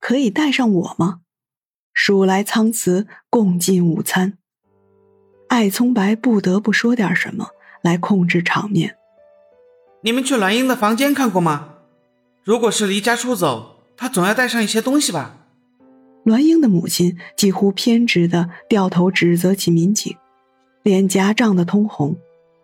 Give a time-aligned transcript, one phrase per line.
[0.00, 1.20] 可以带上我吗？
[1.92, 4.38] 蜀来苍辞共进午餐。
[5.48, 7.48] 艾葱白不得不说点什么
[7.82, 8.96] 来控制场面。
[10.02, 11.74] 你们去栾英的房间看过吗？
[12.44, 15.46] 如果是离家出走，他总要带上一些东西吧。
[16.24, 20.16] 栾英的母亲几乎偏执的掉头指责起民警，
[20.82, 22.16] 脸颊涨得通红，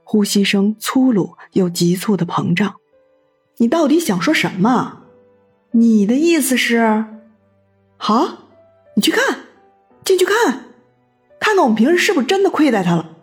[0.04, 2.76] 呼吸声粗鲁又急促的膨胀。
[3.56, 5.02] 你到底想说什么？
[5.72, 7.04] 你的意思是？
[8.06, 8.50] 好，
[8.96, 9.46] 你去看，
[10.04, 10.66] 进去看，
[11.40, 13.16] 看看我们平时是不是真的亏待他了。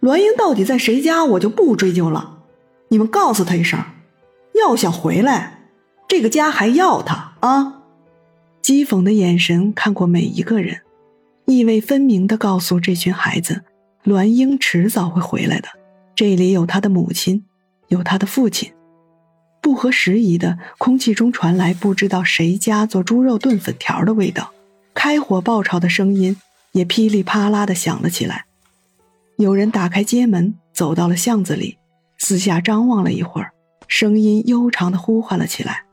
[0.00, 2.38] 栾英到底在谁家，我就不追究了。
[2.88, 3.78] 你们告诉他一声，
[4.54, 5.68] 要想回来，
[6.08, 7.82] 这个家还要他啊！
[8.60, 10.80] 讥讽的眼神看过每一个人，
[11.46, 13.62] 意味分明的告诉这群孩子，
[14.02, 15.68] 栾英迟早会回来的。
[16.16, 17.44] 这里有他的母亲，
[17.86, 18.73] 有他的父亲。
[19.64, 24.52] 不合时宜的空气中传来不知道谁家做猪肉炖粉条的味道，
[24.92, 26.36] 开火爆炒的声音
[26.72, 28.44] 也噼里啪啦的响了起来。
[29.38, 31.78] 有人打开街门，走到了巷子里，
[32.18, 33.52] 四下张望了一会儿，
[33.88, 35.84] 声音悠长的呼唤了起来：“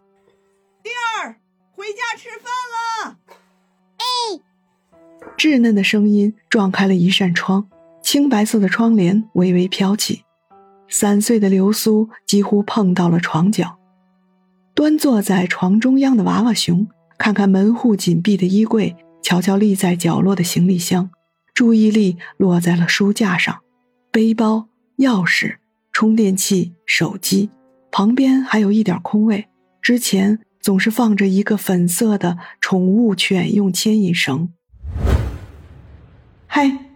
[0.83, 0.92] 丁
[1.23, 1.38] 儿，
[1.72, 3.17] 回家吃饭了。”
[3.95, 4.03] 哎，
[5.38, 7.69] 稚嫩的声音撞开了一扇窗，
[8.03, 10.25] 青白色的窗帘微微飘起。
[10.92, 13.80] 三岁的流苏几乎碰到了床角，
[14.75, 16.86] 端坐在床中央的娃娃熊，
[17.17, 21.09] 看看门户紧闭的衣柜，瞧瞧立在角落的行李箱，
[21.53, 23.61] 注意力落在了书架上，
[24.11, 24.67] 背包、
[24.98, 25.55] 钥匙、
[25.93, 27.49] 充电器、手机，
[27.89, 29.48] 旁边还有一点空位，
[29.82, 34.49] 之前总是放着一个粉色的宠物犬用牵引绳。
[36.48, 36.92] 嗨，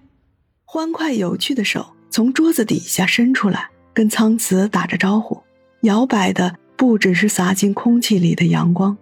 [0.66, 3.70] 欢快有趣的手从桌子底下伸出来。
[3.96, 5.42] 跟苍慈打着招呼，
[5.82, 8.96] 摇摆的不只是洒进空气里的阳光。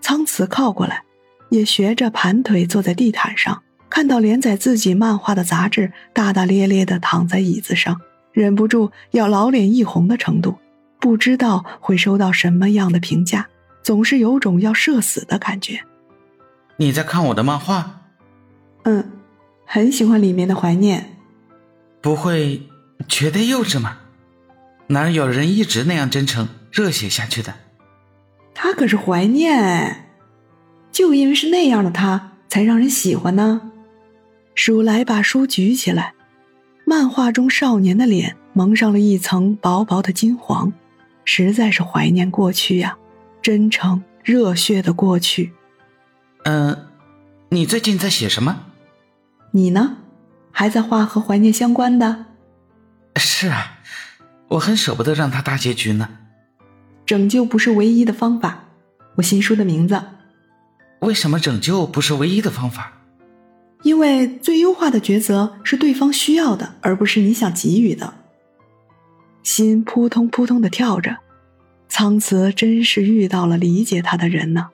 [0.00, 1.02] 苍慈靠过来，
[1.50, 8.00] 也学着盘腿坐在地毯上，看到连载自己漫画的杂志大大咧咧的躺在椅子上，
[8.32, 10.54] 忍不住要老脸一红的程度。
[11.00, 13.48] 不知道会收到什么样的评价，
[13.82, 15.80] 总是有种要社死的感觉。
[16.76, 18.02] 你在看我的漫画？
[18.84, 19.10] 嗯，
[19.64, 21.16] 很喜欢里面的怀念。
[22.00, 22.62] 不会
[23.08, 23.98] 觉得幼稚吗？
[24.88, 27.54] 哪有人一直那样真诚、热血下去的？
[28.54, 30.06] 他可是怀念，
[30.92, 33.72] 就因为是那样的他，才让人喜欢呢。
[34.54, 36.14] 鼠来把书举起来，
[36.86, 40.72] 漫画中少年的脸蒙上了一层薄薄的金黄，
[41.24, 42.96] 实在是怀念过去呀，
[43.42, 45.52] 真诚、热血的过去。
[46.44, 46.86] 嗯，
[47.50, 48.64] 你最近在写什么？
[49.50, 49.98] 你呢？
[50.52, 52.24] 还在画和怀念相关的？
[53.16, 53.75] 是啊。
[54.48, 56.08] 我很舍不得让他大结局呢。
[57.04, 58.64] 拯救不是唯一的方法。
[59.16, 60.00] 我新书的名字。
[61.00, 62.92] 为什么拯救不是唯一的方法？
[63.82, 68.14] 因为最优化的抉择是对方需要的，而不是你想给予的。
[69.42, 71.16] 心扑通扑通的跳着，
[71.88, 74.68] 苍慈真是遇到了理解他的人呢。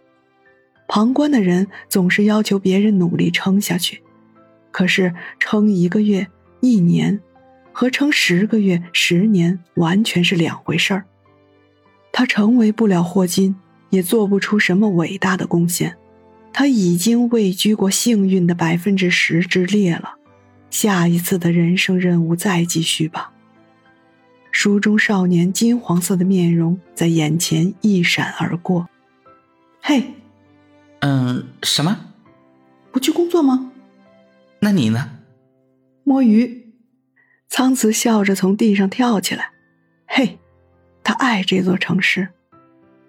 [0.89, 4.03] 旁观的人总是要求别人努力撑下去，
[4.71, 6.27] 可是撑一个月、
[6.61, 7.21] 一年。
[7.73, 11.05] 和撑十个月、十年完全是两回事儿。
[12.13, 13.57] 他成为不了霍金，
[13.91, 15.97] 也做不出什么伟大的贡献。
[16.53, 20.17] 他已经位居过幸运的百分之十之列了。
[20.69, 23.33] 下一次的人生任务再继续吧。
[24.51, 28.87] 书中少年金黄色的面容在眼前一闪而过。
[29.81, 30.13] 嘿，
[31.01, 31.99] 嗯，什么？
[32.91, 33.73] 不去工作吗？
[34.61, 35.19] 那你呢？
[36.05, 36.62] 摸鱼。
[37.53, 39.51] 苍慈笑着从地上跳起来，
[40.07, 40.39] 嘿，
[41.05, 42.27] 他爱这座城市。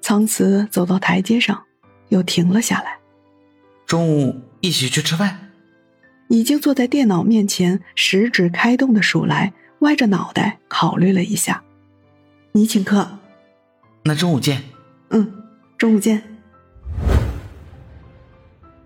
[0.02, 1.64] 苍慈走到台阶上，
[2.10, 2.98] 又停了下来。
[3.86, 5.50] 中午一起去吃饭。
[6.28, 11.64] 已经坐在电脑面前，食指开动的鼠来歪着脑袋考虑了一下，
[12.52, 13.20] 你请客。
[14.04, 14.62] 那中午见。
[15.12, 15.42] 嗯，
[15.78, 16.22] 中午见。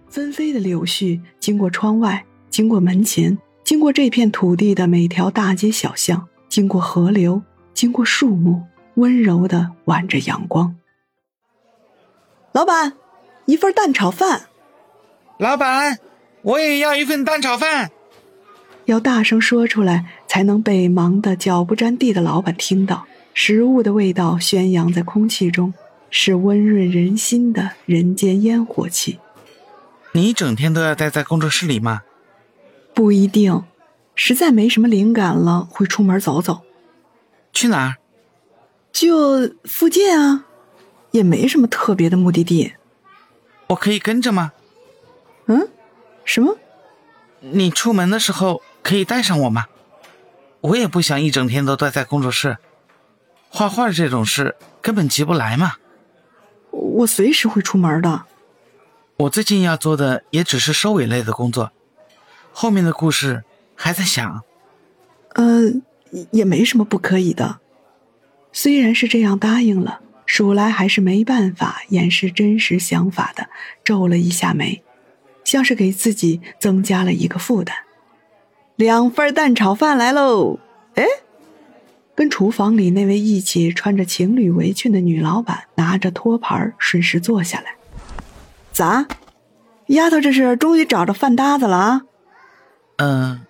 [0.07, 3.36] 纷飞的柳絮经过窗外，经过门前。
[3.68, 7.42] 经过这片土地的每条大街小巷，经过河流，
[7.74, 10.74] 经过树木，温柔的挽着阳光。
[12.54, 12.94] 老板，
[13.44, 14.44] 一份蛋炒饭。
[15.38, 16.00] 老板，
[16.44, 17.92] 我也要一份蛋炒饭。
[18.86, 23.06] 要大声说出来，才能被忙得脚不沾地的老板听到。
[23.34, 25.74] 食物的味道宣扬在空气中，
[26.10, 29.19] 是温润人心的人间烟火气。
[30.14, 32.04] 你一整天都要待在工作室里吗？
[32.97, 33.63] 不一定，
[34.15, 36.63] 实在没什么灵感了，会出门走走。
[37.53, 37.97] 去哪儿？
[38.91, 40.45] 就附近啊，
[41.11, 42.73] 也没什么特别的目的地。
[43.67, 44.51] 我可以跟着吗？
[45.45, 45.69] 嗯？
[46.25, 46.57] 什么？
[47.39, 49.67] 你出门的时候可以带上我吗？
[50.61, 52.57] 我也不想一整天都待在工作室，
[53.47, 55.73] 画画这种事根本急不来嘛。
[56.71, 58.23] 我随时会出门的。
[59.17, 61.71] 我最近要做的也只是收尾类的工作，
[62.59, 63.44] 后面的故事
[63.75, 64.42] 还在想。
[65.36, 65.83] 嗯，
[66.31, 67.59] 也没什么不可以的。
[68.51, 73.48] 虽然是这样答应了，鼠来还是没办法掩饰真实想法的，
[73.83, 74.81] 皱了一下眉，
[75.44, 77.77] 像是给自己增加了一个负担。
[78.75, 80.57] 两份蛋炒饭来喽！
[80.95, 81.06] 哎，
[82.15, 87.75] 跟厨房里那位一起穿着情侣围裙的女老板拿着托盘，顺势坐下来。
[88.71, 89.06] 咋，
[89.89, 92.01] 丫头这是终于找着饭搭子了啊？
[92.97, 93.45] 嗯，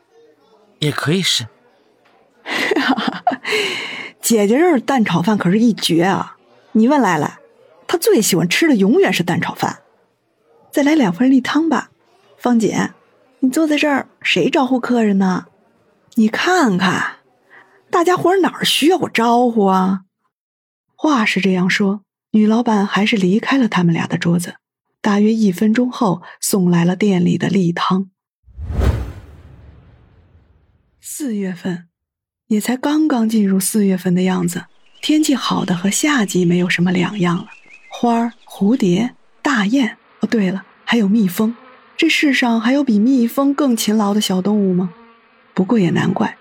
[0.79, 1.47] 也可以是。
[2.44, 3.23] 哈哈，
[4.21, 6.38] 姐姐这儿蛋炒饭可是一绝啊！
[6.73, 7.39] 你问来来，
[7.88, 9.79] 她最喜欢吃的永远是蛋炒饭。
[10.71, 11.91] 再来两份例汤吧，
[12.38, 12.91] 芳姐，
[13.39, 15.45] 你坐在这儿，谁招呼客人呢？
[16.15, 17.17] 你看看，
[17.89, 20.01] 大家伙哪儿需要我招呼啊？
[20.95, 22.01] 话是这样说，
[22.31, 24.55] 女老板还是离开了他们俩的桌子。
[25.01, 28.09] 大约一分钟后，送来了店里的例汤。
[31.19, 31.86] 四月份，
[32.48, 34.66] 也才刚刚进入四月份的样子，
[35.02, 37.48] 天气好的和夏季没有什么两样了。
[37.90, 41.56] 花儿、蝴蝶、大雁，哦，对了，还有蜜蜂。
[41.98, 44.94] 这世上还有比蜜蜂更勤劳的小动物吗？
[45.56, 46.38] 不过也难怪，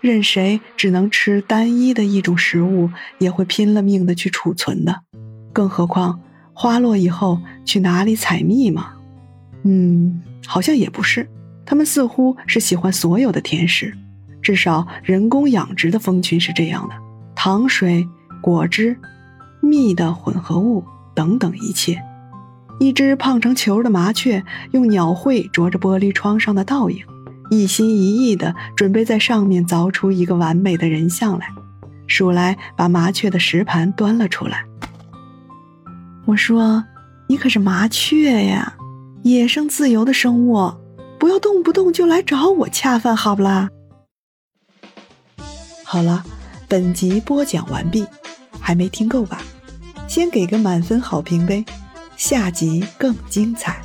[0.00, 2.88] 任谁只能吃单一的一种食物，
[3.18, 5.00] 也会拼了命的去储存的。
[5.52, 6.20] 更何况。
[6.54, 8.92] 花落以后去哪里采蜜吗？
[9.64, 11.28] 嗯，好像也不是。
[11.66, 13.92] 他们似乎是喜欢所有的甜食，
[14.42, 16.94] 至少人工养殖的蜂群是这样的。
[17.34, 18.06] 糖水、
[18.40, 18.96] 果汁、
[19.60, 20.84] 蜜的混合物
[21.14, 22.02] 等等一切。
[22.80, 27.04] 一只胖成球的麻雀用鸟喙啄着玻璃窗上的倒影，
[27.50, 31.46] 一心一意地准备在上面凿出一个完美的人像来。
[32.08, 34.64] 鼠来把麻雀的食盘端了出来。
[36.26, 36.84] 我说
[37.28, 38.74] ：“你可是麻雀呀，
[39.22, 40.72] 野生自由的生物，
[41.18, 43.68] 不要动不动就来找我恰饭，好不啦？”
[45.92, 46.24] 好了，
[46.68, 48.06] 本集播讲完毕，
[48.58, 49.42] 还没听够吧？
[50.08, 51.62] 先给个满分好评呗，
[52.16, 53.82] 下集更精彩。